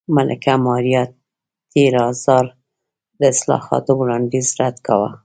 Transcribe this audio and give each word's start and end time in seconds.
ملکه 0.15 0.53
ماریا 0.65 1.03
تېرازا 1.71 2.37
د 3.19 3.21
اصلاحاتو 3.33 3.91
وړاندیز 3.99 4.47
رد 4.59 4.77
کاوه. 4.85 5.09